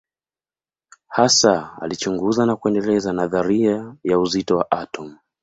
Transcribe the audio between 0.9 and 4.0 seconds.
Hasa alichunguza na kuendeleza nadharia